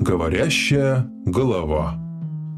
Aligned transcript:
Говорящая 0.00 1.06
голова. 1.26 1.94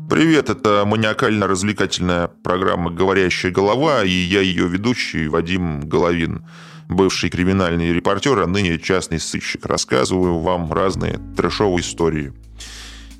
Привет, 0.08 0.48
это 0.48 0.84
маниакально-развлекательная 0.86 2.28
программа 2.28 2.92
«Говорящая 2.92 3.50
голова» 3.50 4.04
и 4.04 4.12
я 4.12 4.40
ее 4.40 4.68
ведущий 4.68 5.26
Вадим 5.26 5.80
Головин, 5.80 6.46
бывший 6.88 7.30
криминальный 7.30 7.92
репортер, 7.92 8.38
а 8.38 8.46
ныне 8.46 8.78
частный 8.78 9.18
сыщик. 9.18 9.66
Рассказываю 9.66 10.38
вам 10.38 10.72
разные 10.72 11.18
трэшовые 11.36 11.80
истории. 11.80 12.32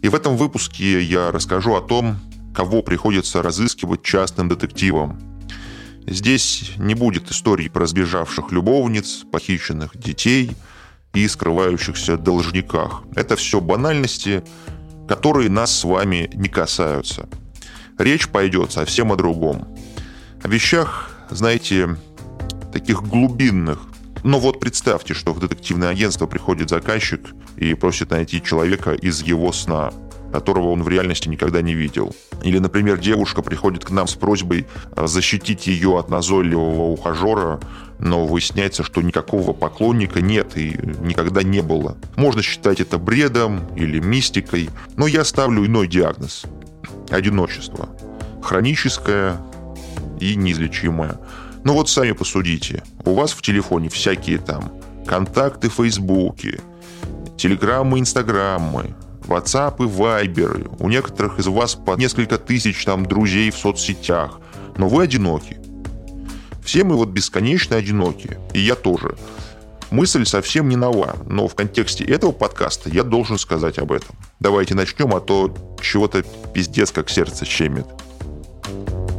И 0.03 0.09
в 0.09 0.15
этом 0.15 0.37
выпуске 0.37 1.03
я 1.03 1.33
расскажу 1.33 1.75
о 1.75 1.81
том, 1.81 2.15
кого 2.55 2.83
приходится 2.83 3.43
разыскивать 3.43 4.05
частным 4.05 4.49
детективам. 4.49 5.19
Здесь 6.07 6.75
не 6.77 6.95
будет 6.95 7.29
историй 7.33 7.69
про 7.69 7.87
сбежавших 7.87 8.53
любовниц, 8.53 9.25
похищенных 9.33 9.97
детей– 9.99 10.53
и 11.15 11.29
скрывающихся 11.29 12.17
должниках. 12.17 13.03
Это 13.15 13.37
все 13.37 13.61
банальности, 13.61 14.43
которые 15.09 15.51
нас 15.51 15.77
с 15.79 15.85
вами 15.85 16.31
не 16.35 16.49
касаются. 16.49 17.29
Речь 17.99 18.29
пойдет 18.29 18.73
совсем 18.73 19.13
о 19.13 19.17
другом. 19.17 19.69
О 20.43 20.49
вещах, 20.49 21.11
знаете, 21.31 21.97
таких 22.73 23.03
глубинных. 23.03 23.81
Но 24.25 24.39
вот 24.39 24.61
представьте, 24.61 25.15
что 25.15 25.33
в 25.33 25.41
детективное 25.41 25.89
агентство 25.89 26.27
приходит 26.27 26.71
заказчик 26.71 27.21
и 27.57 27.75
просит 27.75 28.11
найти 28.11 28.43
человека 28.43 28.93
из 28.93 29.23
его 29.23 29.53
сна 29.53 29.93
которого 30.33 30.71
он 30.71 30.83
в 30.83 30.89
реальности 30.89 31.29
никогда 31.29 31.63
не 31.63 31.75
видел. 31.75 32.15
Или, 32.43 32.59
например, 32.59 32.99
девушка 32.99 33.43
приходит 33.43 33.85
к 33.85 33.91
нам 33.91 34.09
с 34.09 34.15
просьбой 34.15 34.67
э, 34.97 35.07
защитить 35.07 35.67
ее 35.67 35.99
от 35.99 36.09
назойливого 36.09 36.91
ухажера, 36.91 37.61
но 37.99 38.27
выясняется, 38.27 38.83
что 38.83 39.03
никакого 39.03 39.53
поклонника 39.53 40.21
нет 40.21 40.57
и 40.57 40.77
никогда 41.01 41.43
не 41.43 41.61
было. 41.61 41.97
Можно 42.17 42.43
считать 42.43 42.81
это 42.81 42.99
бредом 42.99 43.61
или 43.77 44.01
мистикой, 44.01 44.71
но 44.97 45.07
я 45.07 45.25
ставлю 45.25 45.65
иной 45.65 45.87
диагноз. 45.87 46.45
Одиночество. 47.11 47.89
Хроническое 48.43 49.41
и 50.19 50.35
неизлечимое. 50.35 51.21
Ну 51.65 51.75
вот 51.75 51.89
сами 51.89 52.13
посудите. 52.13 52.83
У 53.05 53.15
вас 53.15 53.33
в 53.33 53.43
телефоне 53.43 53.89
всякие 53.89 54.39
там 54.39 54.73
контакты 55.07 55.69
в 55.69 55.75
Фейсбуке, 55.75 56.61
телеграммы, 57.37 58.01
инстаграммы, 58.01 58.95
WhatsApp 59.27 59.77
и 59.79 59.89
Viber. 59.89 60.77
У 60.79 60.89
некоторых 60.89 61.39
из 61.39 61.47
вас 61.47 61.75
по 61.75 61.97
несколько 61.97 62.39
тысяч 62.39 62.85
там 62.85 63.07
друзей 63.07 63.51
в 63.51 63.57
соцсетях. 63.57 64.39
Но 64.77 64.89
вы 64.89 65.05
одиноки. 65.05 65.59
Все 66.65 66.85
мы 66.85 66.97
вот 66.97 67.09
бесконечно 67.09 67.77
одиноки. 67.77 68.39
И 68.55 68.61
я 68.61 68.75
тоже. 68.75 69.17
Мысль 69.91 70.25
совсем 70.25 70.69
не 70.71 70.77
нова, 70.77 71.17
но 71.27 71.49
в 71.49 71.55
контексте 71.55 72.05
этого 72.05 72.33
подкаста 72.33 72.89
я 72.89 73.03
должен 73.03 73.39
сказать 73.39 73.79
об 73.79 73.93
этом. 73.93 74.17
Давайте 74.41 74.75
начнем, 74.75 75.15
а 75.15 75.21
то 75.21 75.55
чего-то 75.83 76.23
пиздец 76.55 76.91
как 76.91 77.11
сердце 77.11 77.45
щемит. 77.45 77.87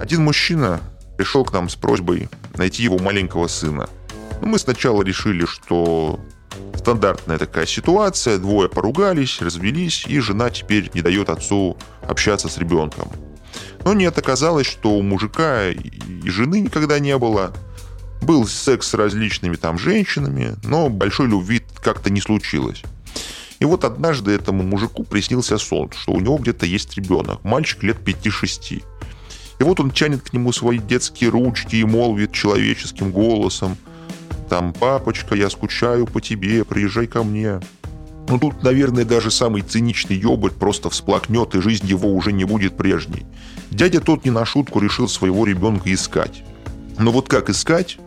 Один 0.02 0.24
мужчина 0.24 0.82
пришел 1.16 1.46
к 1.46 1.54
нам 1.54 1.70
с 1.70 1.76
просьбой 1.76 2.28
найти 2.56 2.82
его 2.82 2.98
маленького 2.98 3.48
сына. 3.48 3.88
Ну, 4.42 4.48
мы 4.48 4.58
сначала 4.58 5.04
решили, 5.04 5.46
что 5.46 6.20
Стандартная 6.84 7.38
такая 7.38 7.66
ситуация, 7.66 8.38
двое 8.38 8.68
поругались, 8.68 9.42
развелись, 9.42 10.04
и 10.06 10.20
жена 10.20 10.50
теперь 10.50 10.92
не 10.94 11.02
дает 11.02 11.30
отцу 11.30 11.78
общаться 12.02 12.50
с 12.50 12.58
ребенком. 12.58 13.10
Но 13.86 13.94
нет, 13.94 14.18
оказалось, 14.18 14.68
что 14.68 14.90
у 14.90 15.02
мужика 15.02 15.70
и 15.70 16.30
жены 16.30 16.60
никогда 16.60 17.00
не 17.00 17.18
было. 17.18 17.54
Был 18.22 18.46
секс 18.46 18.90
с 18.90 18.94
различными 18.96 19.56
там 19.56 19.78
женщинами, 19.78 20.58
но 20.66 20.90
большой 20.90 21.28
любви 21.28 21.62
как-то 21.82 22.10
не 22.10 22.20
случилось. 22.20 22.84
И 23.60 23.66
вот 23.66 23.86
однажды 23.86 24.32
этому 24.32 24.64
мужику 24.64 25.06
приснился 25.06 25.58
сон, 25.60 25.90
что 25.98 26.12
у 26.12 26.20
него 26.20 26.38
где-то 26.38 26.66
есть 26.66 26.98
ребенок, 26.98 27.46
мальчик 27.46 27.82
лет 27.84 28.00
5-6. 28.06 28.84
И 29.60 29.64
вот 29.64 29.80
он 29.80 29.90
тянет 29.90 30.24
к 30.24 30.34
нему 30.34 30.52
свои 30.52 30.80
детские 30.80 31.30
ручки 31.30 31.78
и 31.78 31.86
молвит 31.86 32.34
человеческим 32.34 33.14
голосом– 33.14 33.78
там 34.44 34.74
«Папочка, 34.74 35.36
я 35.36 35.50
скучаю 35.50 36.06
по 36.06 36.22
тебе, 36.22 36.64
приезжай 36.64 37.08
ко 37.08 37.24
мне». 37.24 37.60
Ну 38.28 38.40
тут, 38.40 38.64
наверное, 38.64 39.06
даже 39.06 39.32
самый 39.32 39.62
циничный 39.62 40.16
ёбарь 40.16 40.52
просто 40.52 40.90
всплакнет, 40.90 41.56
и 41.56 41.62
жизнь 41.62 41.86
его 41.86 42.10
уже 42.14 42.32
не 42.32 42.46
будет 42.46 42.78
прежней. 42.78 43.26
Дядя 43.70 44.00
тот 44.00 44.24
не 44.24 44.32
на 44.32 44.46
шутку 44.46 44.80
решил 44.80 45.08
своего 45.08 45.46
ребенка 45.46 45.94
искать. 45.94 46.44
Но 46.98 47.12
вот 47.12 47.28
как 47.28 47.50
искать, 47.50 47.98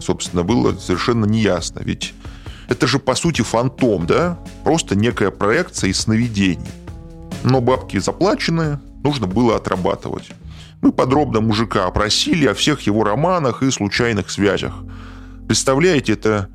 собственно, 0.00 0.42
было 0.42 0.76
совершенно 0.76 1.26
неясно. 1.26 1.80
Ведь 1.84 2.12
это 2.68 2.86
же, 2.86 2.98
по 2.98 3.14
сути, 3.14 3.42
фантом, 3.42 4.06
да? 4.06 4.38
Просто 4.64 4.96
некая 4.96 5.30
проекция 5.30 5.90
из 5.90 6.00
сновидений. 6.00 6.70
Но 7.44 7.60
бабки 7.60 7.98
заплачены, 7.98 8.80
нужно 9.04 9.26
было 9.26 9.56
отрабатывать. 9.56 10.30
Мы 10.80 10.90
подробно 10.90 11.40
мужика 11.40 11.86
опросили 11.86 12.46
о 12.46 12.54
всех 12.54 12.80
его 12.82 13.04
романах 13.04 13.62
и 13.62 13.70
случайных 13.70 14.28
связях– 14.30 14.74
Представляете, 15.46 16.12
это 16.12 16.48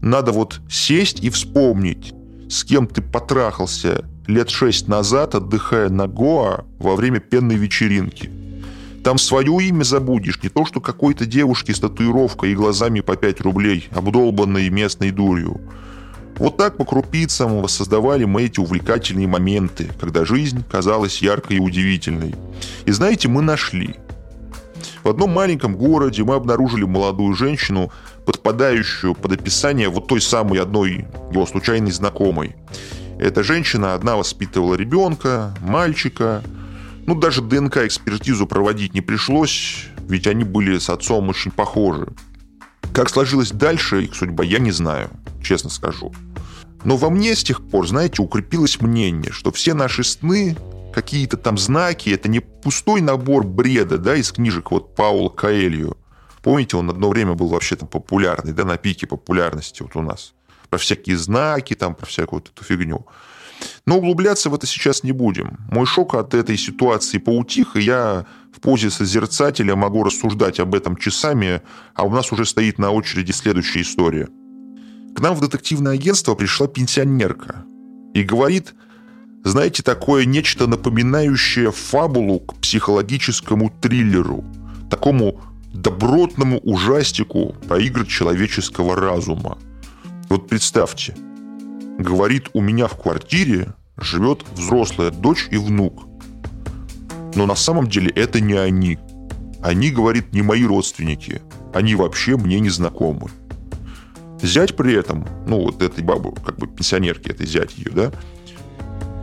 надо 0.00 0.32
вот 0.32 0.60
сесть 0.70 1.20
и 1.24 1.30
вспомнить, 1.30 2.12
с 2.48 2.64
кем 2.64 2.86
ты 2.86 3.02
потрахался 3.02 4.04
лет 4.26 4.50
шесть 4.50 4.88
назад, 4.88 5.34
отдыхая 5.34 5.88
на 5.88 6.06
Гоа 6.06 6.64
во 6.78 6.96
время 6.96 7.20
пенной 7.20 7.56
вечеринки. 7.56 8.30
Там 9.02 9.18
свое 9.18 9.66
имя 9.66 9.82
забудешь, 9.82 10.42
не 10.42 10.48
то 10.48 10.64
что 10.64 10.80
какой-то 10.80 11.26
девушке 11.26 11.74
с 11.74 11.80
татуировкой 11.80 12.52
и 12.52 12.54
глазами 12.54 13.00
по 13.00 13.16
5 13.16 13.40
рублей, 13.42 13.88
обдолбанной 13.92 14.70
местной 14.70 15.10
дурью. 15.10 15.60
Вот 16.36 16.56
так 16.56 16.76
по 16.76 16.84
крупицам 16.84 17.60
воссоздавали 17.60 18.24
мы 18.24 18.44
эти 18.44 18.60
увлекательные 18.60 19.28
моменты, 19.28 19.90
когда 20.00 20.24
жизнь 20.24 20.64
казалась 20.70 21.22
яркой 21.22 21.58
и 21.58 21.60
удивительной. 21.60 22.34
И 22.86 22.92
знаете, 22.92 23.28
мы 23.28 23.42
нашли. 23.42 23.96
В 25.04 25.08
одном 25.10 25.30
маленьком 25.30 25.76
городе 25.76 26.24
мы 26.24 26.34
обнаружили 26.34 26.84
молодую 26.84 27.34
женщину, 27.34 27.92
подпадающую 28.24 29.14
под 29.14 29.32
описание 29.32 29.90
вот 29.90 30.06
той 30.06 30.22
самой 30.22 30.60
одной 30.60 31.06
его 31.30 31.44
случайной 31.44 31.92
знакомой. 31.92 32.56
Эта 33.18 33.42
женщина 33.42 33.92
одна 33.92 34.16
воспитывала 34.16 34.74
ребенка, 34.74 35.54
мальчика. 35.60 36.42
Ну, 37.06 37.14
даже 37.14 37.42
ДНК-экспертизу 37.42 38.46
проводить 38.46 38.94
не 38.94 39.02
пришлось, 39.02 39.88
ведь 40.08 40.26
они 40.26 40.42
были 40.42 40.78
с 40.78 40.88
отцом 40.88 41.28
очень 41.28 41.50
похожи. 41.50 42.08
Как 42.94 43.10
сложилось 43.10 43.50
дальше 43.50 44.04
их 44.04 44.14
судьба, 44.14 44.42
я 44.42 44.58
не 44.58 44.72
знаю, 44.72 45.10
честно 45.42 45.68
скажу. 45.68 46.14
Но 46.82 46.96
во 46.96 47.10
мне 47.10 47.36
с 47.36 47.44
тех 47.44 47.62
пор, 47.68 47.86
знаете, 47.86 48.22
укрепилось 48.22 48.80
мнение, 48.80 49.32
что 49.32 49.52
все 49.52 49.74
наши 49.74 50.02
сны, 50.02 50.56
какие-то 50.94 51.36
там 51.36 51.58
знаки, 51.58 52.10
это 52.10 52.28
не 52.28 52.40
пустой 52.40 53.00
набор 53.00 53.44
бреда, 53.44 53.98
да, 53.98 54.14
из 54.14 54.32
книжек 54.32 54.70
вот 54.70 54.94
Паула 54.94 55.28
Каэлью, 55.28 55.96
Помните, 56.44 56.76
он 56.76 56.90
одно 56.90 57.08
время 57.08 57.32
был 57.32 57.48
вообще 57.48 57.74
там 57.74 57.88
популярный, 57.88 58.52
да, 58.52 58.64
на 58.64 58.76
пике 58.76 59.06
популярности 59.06 59.82
вот 59.82 59.96
у 59.96 60.02
нас. 60.02 60.34
Про 60.68 60.78
всякие 60.78 61.16
знаки, 61.16 61.72
там, 61.74 61.94
про 61.94 62.04
всякую 62.04 62.40
вот 62.40 62.50
эту 62.50 62.62
фигню. 62.62 63.06
Но 63.86 63.96
углубляться 63.96 64.50
в 64.50 64.54
это 64.54 64.66
сейчас 64.66 65.02
не 65.04 65.12
будем. 65.12 65.56
Мой 65.70 65.86
шок 65.86 66.14
от 66.14 66.34
этой 66.34 66.58
ситуации 66.58 67.16
поутих, 67.16 67.76
и 67.76 67.80
я 67.80 68.26
в 68.54 68.60
позе 68.60 68.90
созерцателя 68.90 69.74
могу 69.74 70.04
рассуждать 70.04 70.60
об 70.60 70.74
этом 70.74 70.96
часами, 70.96 71.62
а 71.94 72.04
у 72.04 72.10
нас 72.10 72.30
уже 72.30 72.44
стоит 72.44 72.78
на 72.78 72.90
очереди 72.90 73.32
следующая 73.32 73.80
история. 73.80 74.28
К 75.16 75.20
нам 75.20 75.34
в 75.34 75.40
детективное 75.40 75.94
агентство 75.94 76.34
пришла 76.34 76.66
пенсионерка 76.66 77.64
и 78.12 78.22
говорит, 78.22 78.74
знаете, 79.44 79.82
такое 79.82 80.24
нечто 80.24 80.66
напоминающее 80.66 81.70
фабулу 81.70 82.40
к 82.40 82.54
психологическому 82.56 83.70
триллеру, 83.80 84.42
такому 84.90 85.40
добротному 85.74 86.58
ужастику 86.60 87.54
про 87.68 87.78
игры 87.78 88.06
человеческого 88.06 88.96
разума. 88.96 89.58
Вот 90.30 90.48
представьте, 90.48 91.14
говорит, 91.98 92.48
у 92.54 92.60
меня 92.60 92.86
в 92.86 93.00
квартире 93.00 93.74
живет 93.98 94.44
взрослая 94.54 95.10
дочь 95.10 95.48
и 95.50 95.58
внук. 95.58 96.06
Но 97.34 97.46
на 97.46 97.54
самом 97.54 97.88
деле 97.88 98.10
это 98.10 98.40
не 98.40 98.54
они. 98.54 98.98
Они, 99.62 99.90
говорит, 99.90 100.32
не 100.32 100.42
мои 100.42 100.64
родственники. 100.64 101.42
Они 101.74 101.94
вообще 101.94 102.36
мне 102.36 102.60
не 102.60 102.70
знакомы. 102.70 103.30
Зять 104.40 104.76
при 104.76 104.94
этом, 104.94 105.26
ну 105.46 105.62
вот 105.62 105.82
этой 105.82 106.04
бабы, 106.04 106.32
как 106.32 106.58
бы 106.58 106.66
пенсионерки, 106.66 107.30
этой 107.30 107.46
зять 107.46 107.76
ее, 107.78 107.90
да, 107.90 108.12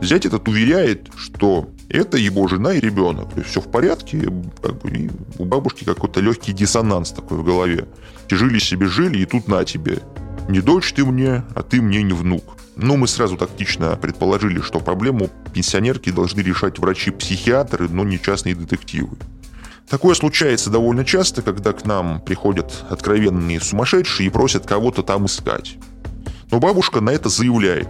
зять 0.02 0.26
этот 0.26 0.46
уверяет, 0.48 1.08
что 1.16 1.70
это 1.88 2.16
его 2.16 2.48
жена 2.48 2.74
и 2.74 2.80
ребенок. 2.80 3.32
То 3.32 3.40
есть 3.40 3.50
все 3.50 3.60
в 3.60 3.70
порядке, 3.70 4.32
как 4.62 4.82
бы, 4.82 5.10
у 5.38 5.44
бабушки 5.44 5.84
какой-то 5.84 6.20
легкий 6.20 6.52
диссонанс 6.52 7.12
такой 7.12 7.38
в 7.38 7.44
голове. 7.44 7.86
Жили 8.28 8.58
себе, 8.58 8.86
жили, 8.86 9.18
и 9.18 9.26
тут 9.26 9.48
на 9.48 9.64
тебе. 9.64 10.00
Не 10.48 10.60
дочь 10.60 10.92
ты 10.92 11.04
мне, 11.04 11.44
а 11.54 11.62
ты 11.62 11.80
мне 11.80 12.02
не 12.02 12.12
внук. 12.12 12.56
Но 12.76 12.96
мы 12.96 13.06
сразу 13.06 13.36
тактично 13.36 13.96
предположили, 13.96 14.60
что 14.60 14.80
проблему 14.80 15.28
пенсионерки 15.52 16.10
должны 16.10 16.40
решать 16.40 16.78
врачи-психиатры, 16.78 17.88
но 17.88 18.02
не 18.04 18.18
частные 18.20 18.54
детективы. 18.54 19.16
Такое 19.88 20.14
случается 20.14 20.70
довольно 20.70 21.04
часто, 21.04 21.42
когда 21.42 21.72
к 21.72 21.84
нам 21.84 22.22
приходят 22.22 22.72
откровенные 22.88 23.60
сумасшедшие 23.60 24.28
и 24.28 24.30
просят 24.30 24.66
кого-то 24.66 25.02
там 25.02 25.26
искать. 25.26 25.76
Но 26.50 26.60
бабушка 26.60 27.00
на 27.00 27.10
это 27.10 27.28
заявляет. 27.28 27.88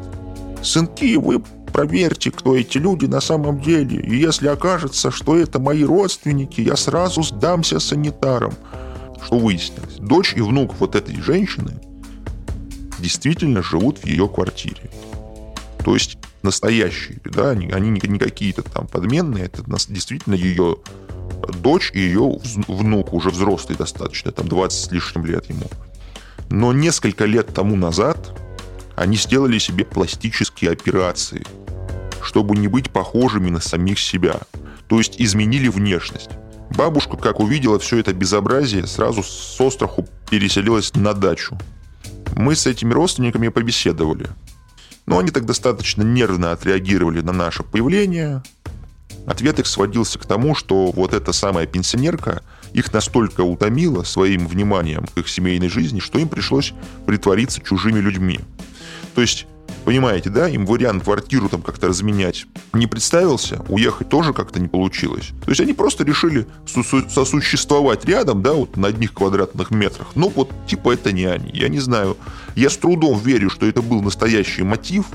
«Сынки, 0.62 1.16
вы 1.16 1.42
проверьте, 1.72 2.30
кто 2.30 2.56
эти 2.56 2.78
люди 2.78 3.06
на 3.06 3.20
самом 3.20 3.60
деле. 3.60 4.00
И 4.00 4.16
если 4.16 4.48
окажется, 4.48 5.10
что 5.10 5.36
это 5.36 5.58
мои 5.58 5.84
родственники, 5.84 6.60
я 6.60 6.76
сразу 6.76 7.22
сдамся 7.22 7.80
санитарам. 7.80 8.52
Что 9.24 9.38
выяснилось? 9.38 9.96
Дочь 9.98 10.34
и 10.36 10.40
внук 10.40 10.74
вот 10.78 10.94
этой 10.94 11.20
женщины 11.20 11.80
действительно 12.98 13.62
живут 13.62 13.98
в 13.98 14.06
ее 14.06 14.28
квартире. 14.28 14.90
То 15.84 15.94
есть 15.94 16.18
настоящие, 16.42 17.20
да, 17.24 17.50
они, 17.50 17.70
они 17.70 17.90
не 17.90 18.18
какие-то 18.18 18.62
там 18.62 18.86
подменные, 18.86 19.46
это 19.46 19.62
действительно 19.88 20.34
ее 20.34 20.76
дочь 21.60 21.90
и 21.94 22.00
ее 22.00 22.38
внук, 22.68 23.12
уже 23.12 23.30
взрослый 23.30 23.76
достаточно, 23.76 24.32
там 24.32 24.48
20 24.48 24.78
с 24.78 24.90
лишним 24.92 25.26
лет 25.26 25.48
ему. 25.48 25.66
Но 26.50 26.72
несколько 26.72 27.24
лет 27.24 27.52
тому 27.54 27.76
назад 27.76 28.38
они 28.96 29.16
сделали 29.16 29.58
себе 29.58 29.84
пластические 29.84 30.70
операции, 30.70 31.44
чтобы 32.22 32.56
не 32.56 32.68
быть 32.68 32.90
похожими 32.90 33.50
на 33.50 33.60
самих 33.60 33.98
себя. 33.98 34.40
То 34.88 34.98
есть 34.98 35.20
изменили 35.20 35.68
внешность. 35.68 36.30
Бабушка, 36.76 37.16
как 37.16 37.40
увидела 37.40 37.78
все 37.78 37.98
это 37.98 38.12
безобразие, 38.12 38.86
сразу 38.86 39.22
с 39.22 39.60
остраху 39.60 40.08
переселилась 40.30 40.94
на 40.94 41.12
дачу. 41.12 41.58
Мы 42.34 42.56
с 42.56 42.66
этими 42.66 42.92
родственниками 42.92 43.48
побеседовали. 43.48 44.28
Но 45.04 45.18
они 45.18 45.30
так 45.30 45.44
достаточно 45.44 46.02
нервно 46.02 46.52
отреагировали 46.52 47.20
на 47.20 47.32
наше 47.32 47.62
появление. 47.62 48.42
Ответ 49.26 49.58
их 49.58 49.66
сводился 49.66 50.18
к 50.18 50.26
тому, 50.26 50.54
что 50.54 50.90
вот 50.90 51.12
эта 51.12 51.32
самая 51.32 51.66
пенсионерка 51.66 52.42
их 52.72 52.92
настолько 52.92 53.42
утомила 53.42 54.02
своим 54.02 54.46
вниманием 54.46 55.06
к 55.06 55.18
их 55.18 55.28
семейной 55.28 55.68
жизни, 55.68 56.00
что 56.00 56.18
им 56.18 56.28
пришлось 56.28 56.72
притвориться 57.06 57.60
чужими 57.60 58.00
людьми. 58.00 58.40
То 59.14 59.20
есть 59.20 59.46
Понимаете, 59.84 60.30
да, 60.30 60.48
им 60.48 60.64
вариант 60.64 61.02
квартиру 61.04 61.48
там 61.48 61.60
как-то 61.60 61.88
разменять 61.88 62.46
не 62.72 62.86
представился, 62.86 63.64
уехать 63.68 64.08
тоже 64.08 64.32
как-то 64.32 64.60
не 64.60 64.68
получилось. 64.68 65.30
То 65.44 65.50
есть 65.50 65.60
они 65.60 65.72
просто 65.72 66.04
решили 66.04 66.46
сосуществовать 66.66 68.04
рядом, 68.04 68.42
да, 68.42 68.52
вот 68.52 68.76
на 68.76 68.88
одних 68.88 69.12
квадратных 69.12 69.72
метрах. 69.72 70.08
Но 70.14 70.28
вот 70.28 70.52
типа 70.68 70.92
это 70.92 71.10
не 71.10 71.24
они. 71.24 71.50
Я 71.52 71.68
не 71.68 71.80
знаю. 71.80 72.16
Я 72.54 72.70
с 72.70 72.76
трудом 72.76 73.18
верю, 73.18 73.50
что 73.50 73.66
это 73.66 73.82
был 73.82 74.02
настоящий 74.02 74.62
мотив, 74.62 75.06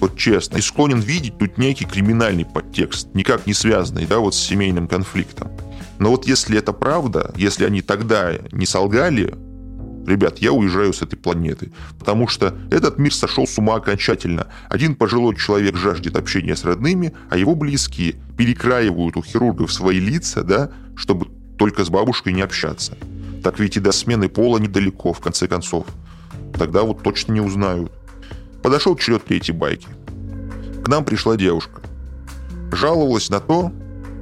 вот 0.00 0.16
честно, 0.16 0.56
и 0.56 0.60
склонен 0.60 0.98
видеть 0.98 1.38
тут 1.38 1.56
некий 1.58 1.84
криминальный 1.84 2.44
подтекст, 2.44 3.14
никак 3.14 3.46
не 3.46 3.54
связанный, 3.54 4.06
да, 4.06 4.18
вот 4.18 4.34
с 4.34 4.38
семейным 4.38 4.88
конфликтом. 4.88 5.52
Но 5.98 6.10
вот 6.10 6.26
если 6.26 6.58
это 6.58 6.72
правда, 6.72 7.32
если 7.36 7.64
они 7.64 7.82
тогда 7.82 8.32
не 8.50 8.66
солгали, 8.66 9.34
ребят, 10.10 10.38
я 10.38 10.52
уезжаю 10.52 10.92
с 10.92 11.02
этой 11.02 11.16
планеты, 11.16 11.72
потому 11.98 12.28
что 12.28 12.54
этот 12.70 12.98
мир 12.98 13.14
сошел 13.14 13.46
с 13.46 13.56
ума 13.58 13.76
окончательно. 13.76 14.48
Один 14.68 14.94
пожилой 14.94 15.36
человек 15.36 15.76
жаждет 15.76 16.16
общения 16.16 16.56
с 16.56 16.64
родными, 16.64 17.12
а 17.30 17.36
его 17.36 17.54
близкие 17.54 18.16
перекраивают 18.36 19.16
у 19.16 19.22
хирургов 19.22 19.72
свои 19.72 19.98
лица, 19.98 20.42
да, 20.42 20.70
чтобы 20.96 21.28
только 21.56 21.84
с 21.84 21.88
бабушкой 21.88 22.32
не 22.32 22.42
общаться. 22.42 22.96
Так 23.42 23.58
ведь 23.58 23.76
и 23.76 23.80
до 23.80 23.92
смены 23.92 24.28
пола 24.28 24.58
недалеко, 24.58 25.12
в 25.12 25.20
конце 25.20 25.48
концов. 25.48 25.86
Тогда 26.58 26.82
вот 26.82 27.02
точно 27.02 27.32
не 27.32 27.40
узнают. 27.40 27.92
Подошел 28.62 28.96
черед 28.96 29.24
третьей 29.24 29.54
байки. 29.54 29.88
К 30.84 30.88
нам 30.88 31.04
пришла 31.04 31.36
девушка. 31.36 31.80
Жаловалась 32.72 33.30
на 33.30 33.40
то, 33.40 33.72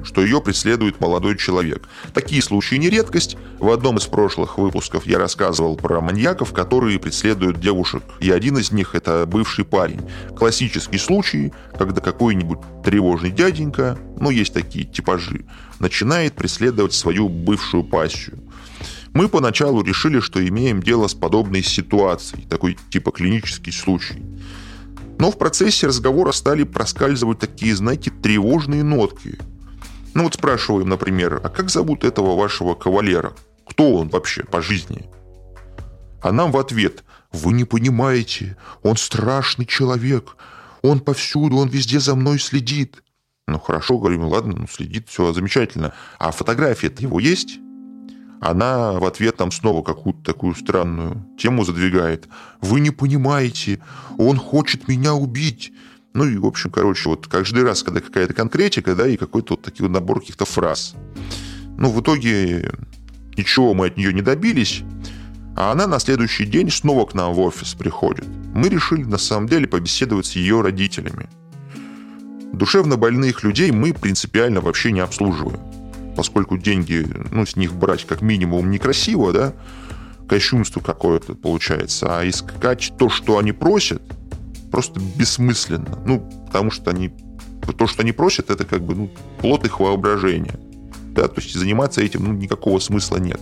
что 0.03 0.21
ее 0.21 0.41
преследует 0.41 0.99
молодой 0.99 1.37
человек. 1.37 1.87
Такие 2.13 2.41
случаи 2.41 2.75
не 2.75 2.89
редкость. 2.89 3.37
В 3.59 3.69
одном 3.69 3.97
из 3.97 4.05
прошлых 4.05 4.57
выпусков 4.57 5.05
я 5.05 5.19
рассказывал 5.19 5.75
про 5.75 6.01
маньяков, 6.01 6.53
которые 6.53 6.99
преследуют 6.99 7.59
девушек, 7.59 8.03
и 8.19 8.31
один 8.31 8.57
из 8.57 8.71
них 8.71 8.95
это 8.95 9.25
бывший 9.25 9.65
парень. 9.65 10.01
Классический 10.37 10.97
случай, 10.97 11.53
когда 11.77 12.01
какой-нибудь 12.01 12.59
тревожный 12.83 13.31
дяденька, 13.31 13.97
ну 14.19 14.29
есть 14.29 14.53
такие 14.53 14.85
типажи, 14.85 15.45
начинает 15.79 16.33
преследовать 16.33 16.93
свою 16.93 17.29
бывшую 17.29 17.83
пассию. 17.83 18.39
Мы 19.13 19.27
поначалу 19.27 19.81
решили, 19.81 20.19
что 20.19 20.45
имеем 20.45 20.81
дело 20.81 21.07
с 21.07 21.15
подобной 21.15 21.63
ситуацией, 21.63 22.45
такой 22.47 22.77
типа 22.89 23.11
клинический 23.11 23.73
случай. 23.73 24.23
Но 25.17 25.31
в 25.31 25.37
процессе 25.37 25.87
разговора 25.87 26.31
стали 26.31 26.63
проскальзывать 26.63 27.39
такие, 27.39 27.75
знаете, 27.75 28.11
тревожные 28.21 28.83
нотки– 28.83 29.37
ну 30.13 30.23
вот 30.23 30.33
спрашиваем, 30.33 30.89
например, 30.89 31.39
а 31.43 31.49
как 31.49 31.69
зовут 31.69 32.03
этого 32.03 32.35
вашего 32.35 32.73
кавалера? 32.73 33.33
Кто 33.67 33.95
он 33.95 34.09
вообще 34.09 34.43
по 34.43 34.61
жизни? 34.61 35.09
А 36.21 36.31
нам 36.31 36.51
в 36.51 36.57
ответ, 36.57 37.03
вы 37.31 37.53
не 37.53 37.63
понимаете, 37.63 38.57
он 38.83 38.97
страшный 38.97 39.65
человек, 39.65 40.35
он 40.81 40.99
повсюду, 40.99 41.57
он 41.57 41.69
везде 41.69 41.99
за 41.99 42.15
мной 42.15 42.39
следит. 42.39 43.03
Ну 43.47 43.59
хорошо, 43.59 43.97
говорим, 43.97 44.23
ладно, 44.23 44.55
ну 44.57 44.67
следит, 44.67 45.09
все 45.09 45.33
замечательно. 45.33 45.93
А 46.17 46.31
фотография-то 46.31 47.01
его 47.01 47.19
есть? 47.19 47.59
Она 48.41 48.93
в 48.93 49.05
ответ 49.05 49.37
там 49.37 49.51
снова 49.51 49.81
какую-то 49.81 50.23
такую 50.23 50.55
странную 50.55 51.25
тему 51.37 51.65
задвигает. 51.65 52.27
Вы 52.61 52.79
не 52.79 52.91
понимаете, 52.91 53.81
он 54.17 54.37
хочет 54.37 54.87
меня 54.87 55.13
убить. 55.13 55.73
Ну 56.13 56.25
и, 56.25 56.37
в 56.37 56.45
общем, 56.45 56.71
короче, 56.71 57.09
вот 57.09 57.27
каждый 57.27 57.63
раз, 57.63 57.83
когда 57.83 58.01
какая-то 58.01 58.33
конкретика, 58.33 58.95
да, 58.95 59.07
и 59.07 59.15
какой-то 59.15 59.53
вот 59.53 59.61
такой 59.61 59.89
набор 59.89 60.21
каких-то 60.21 60.45
фраз. 60.45 60.95
Ну, 61.77 61.91
в 61.91 62.01
итоге 62.01 62.71
ничего 63.37 63.73
мы 63.73 63.87
от 63.87 63.97
нее 63.97 64.11
не 64.11 64.21
добились, 64.21 64.81
а 65.55 65.71
она 65.71 65.87
на 65.87 65.99
следующий 65.99 66.45
день 66.45 66.71
снова 66.71 67.05
к 67.05 67.13
нам 67.13 67.33
в 67.33 67.39
офис 67.39 67.75
приходит. 67.75 68.25
Мы 68.55 68.69
решили, 68.69 69.03
на 69.03 69.17
самом 69.17 69.47
деле, 69.47 69.67
побеседовать 69.67 70.25
с 70.25 70.31
ее 70.35 70.61
родителями. 70.61 71.29
Душевно 72.53 72.97
больных 72.97 73.43
людей 73.43 73.71
мы 73.71 73.93
принципиально 73.93 74.61
вообще 74.61 74.91
не 74.91 75.01
обслуживаем, 75.01 75.59
поскольку 76.17 76.57
деньги, 76.57 77.05
ну, 77.31 77.45
с 77.45 77.55
них 77.55 77.73
брать 77.73 78.07
как 78.07 78.21
минимум 78.21 78.71
некрасиво, 78.71 79.31
да, 79.31 79.53
кощунство 80.27 80.79
какое-то 80.79 81.35
получается, 81.35 82.19
а 82.19 82.27
искать 82.27 82.93
то, 82.97 83.09
что 83.09 83.37
они 83.37 83.51
просят– 83.51 84.01
просто 84.71 84.99
бессмысленно. 84.99 86.01
Ну, 86.05 86.19
потому 86.47 86.71
что 86.71 86.91
они... 86.91 87.11
То, 87.77 87.87
что 87.87 88.01
они 88.01 88.11
просят, 88.11 88.49
это 88.49 88.65
как 88.65 88.81
бы 88.81 88.95
ну, 88.95 89.09
плод 89.39 89.65
их 89.65 89.79
воображения. 89.79 90.59
Да, 91.11 91.27
то 91.27 91.41
есть 91.41 91.53
заниматься 91.53 92.01
этим 92.01 92.23
ну, 92.23 92.33
никакого 92.33 92.79
смысла 92.79 93.17
нет. 93.17 93.39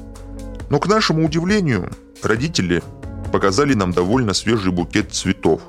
Но, 0.69 0.79
к 0.79 0.88
нашему 0.88 1.25
удивлению, 1.25 1.91
родители 2.24 2.83
показали 3.31 3.74
нам 3.74 3.94
довольно 3.94 4.33
свежий 4.33 4.71
букет 4.71 5.13
цветов. 5.13 5.62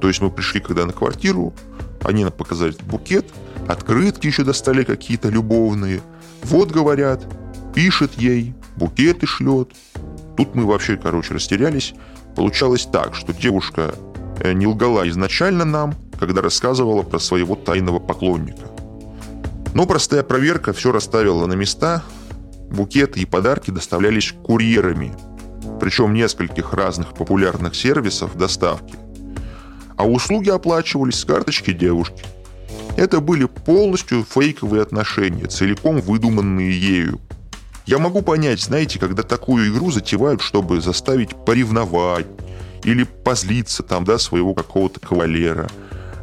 То 0.00 0.08
есть 0.08 0.20
мы 0.20 0.30
пришли 0.30 0.60
когда 0.60 0.86
на 0.86 0.92
квартиру, 0.92 1.54
они 2.02 2.24
нам 2.24 2.32
показали 2.32 2.76
букет, 2.82 3.26
открытки 3.68 4.26
еще 4.26 4.44
достали 4.44 4.84
какие-то 4.84 5.28
любовные. 5.28 6.00
Вот, 6.42 6.70
говорят, 6.70 7.26
пишет 7.74 8.14
ей, 8.14 8.54
букеты 8.76 9.26
шлет. 9.26 9.70
Тут 10.36 10.54
мы 10.54 10.64
вообще, 10.64 10.96
короче, 10.96 11.34
растерялись. 11.34 11.94
Получалось 12.36 12.88
так, 12.90 13.14
что 13.14 13.32
девушка 13.32 13.94
не 14.42 14.66
лгала 14.66 15.08
изначально 15.08 15.64
нам, 15.64 15.94
когда 16.18 16.42
рассказывала 16.42 17.02
про 17.02 17.18
своего 17.18 17.54
тайного 17.54 17.98
поклонника. 17.98 18.66
Но 19.74 19.86
простая 19.86 20.22
проверка 20.22 20.72
все 20.72 20.92
расставила 20.92 21.46
на 21.46 21.54
места, 21.54 22.02
букеты 22.70 23.20
и 23.20 23.24
подарки 23.24 23.70
доставлялись 23.70 24.32
курьерами, 24.44 25.14
причем 25.80 26.14
нескольких 26.14 26.72
разных 26.72 27.14
популярных 27.14 27.74
сервисов 27.74 28.36
доставки. 28.36 28.94
А 29.96 30.06
услуги 30.06 30.50
оплачивались 30.50 31.20
с 31.20 31.24
карточки 31.24 31.72
девушки. 31.72 32.24
Это 32.96 33.20
были 33.20 33.46
полностью 33.46 34.24
фейковые 34.24 34.82
отношения, 34.82 35.46
целиком 35.46 36.00
выдуманные 36.00 36.78
ею. 36.78 37.20
Я 37.86 37.98
могу 37.98 38.22
понять, 38.22 38.60
знаете, 38.60 38.98
когда 38.98 39.22
такую 39.22 39.70
игру 39.70 39.90
затевают, 39.90 40.40
чтобы 40.40 40.80
заставить 40.80 41.30
поревновать, 41.44 42.26
или 42.84 43.04
позлиться 43.04 43.82
там, 43.82 44.04
да, 44.04 44.18
своего 44.18 44.54
какого-то 44.54 45.00
кавалера. 45.00 45.68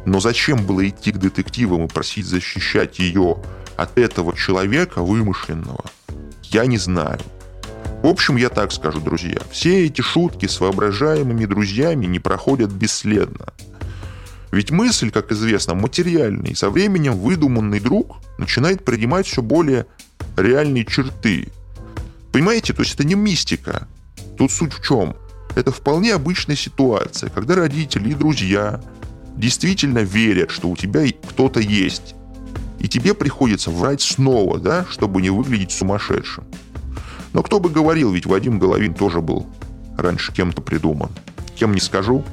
Но 0.06 0.20
зачем 0.20 0.64
было 0.64 0.88
идти 0.88 1.12
к 1.12 1.18
детективам 1.18 1.84
и 1.84 1.88
просить 1.88 2.26
защищать 2.26 2.98
ее 2.98 3.38
от 3.76 3.98
этого 3.98 4.36
человека 4.36 5.02
вымышленного, 5.02 5.84
я 6.44 6.66
не 6.66 6.78
знаю. 6.78 7.20
В 8.02 8.06
общем, 8.06 8.36
я 8.36 8.48
так 8.48 8.72
скажу, 8.72 9.00
друзья, 9.00 9.38
все 9.50 9.86
эти 9.86 10.00
шутки 10.00 10.46
с 10.46 10.60
воображаемыми 10.60 11.44
друзьями 11.44 12.06
не 12.06 12.18
проходят 12.18 12.70
бесследно. 12.70 13.46
Ведь 14.50 14.70
мысль, 14.70 15.10
как 15.10 15.32
известно, 15.32 15.74
материальный, 15.74 16.50
и 16.50 16.54
со 16.54 16.68
временем 16.68 17.16
выдуманный 17.16 17.80
друг 17.80 18.16
начинает 18.38 18.84
принимать 18.84 19.26
все 19.26 19.40
более 19.40 19.86
реальные 20.36 20.84
черты. 20.84 21.48
Понимаете, 22.32 22.72
то 22.72 22.82
есть 22.82 22.94
это 22.94 23.04
не 23.04 23.14
мистика. 23.14 23.86
Тут 24.36 24.50
суть 24.50 24.72
в 24.72 24.84
чем? 24.84 25.16
Это 25.54 25.70
вполне 25.70 26.14
обычная 26.14 26.56
ситуация, 26.56 27.30
когда 27.30 27.54
родители 27.54 28.10
и 28.10 28.14
друзья 28.14 28.80
действительно 29.36 30.00
верят, 30.00 30.50
что 30.50 30.68
у 30.68 30.76
тебя 30.76 31.04
кто-то 31.28 31.60
есть. 31.60 32.14
И 32.78 32.88
тебе 32.88 33.14
приходится 33.14 33.70
врать 33.70 34.02
снова, 34.02 34.58
да, 34.58 34.86
чтобы 34.90 35.22
не 35.22 35.30
выглядеть 35.30 35.72
сумасшедшим. 35.72 36.44
Но 37.32 37.42
кто 37.42 37.60
бы 37.60 37.70
говорил, 37.70 38.12
ведь 38.12 38.26
Вадим 38.26 38.58
Головин 38.58 38.94
тоже 38.94 39.20
был 39.20 39.46
раньше 39.96 40.32
кем-то 40.32 40.60
придуман. 40.62 41.10
Кем 41.54 41.74
не 41.74 41.80
скажу. 41.80 42.24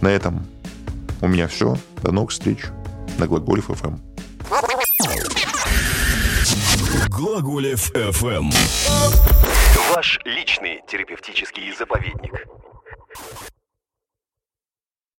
На 0.00 0.08
этом 0.08 0.46
У 1.20 1.26
меня 1.26 1.48
все. 1.48 1.76
До 2.02 2.12
новых 2.12 2.30
встреч 2.30 2.58
на 3.18 3.26
Глаголев 3.26 3.66
ФМ. 3.66 3.96
Глаголев 7.08 7.90
FM. 7.92 9.57
Ваш 9.94 10.20
личный 10.24 10.82
терапевтический 10.86 11.72
заповедник. 11.72 12.46